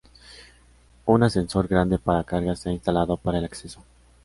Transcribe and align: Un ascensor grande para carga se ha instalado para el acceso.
Un 1.05 1.21
ascensor 1.23 1.67
grande 1.67 1.99
para 1.99 2.23
carga 2.23 2.55
se 2.55 2.69
ha 2.69 2.73
instalado 2.73 3.17
para 3.17 3.37
el 3.37 3.45
acceso. 3.45 3.83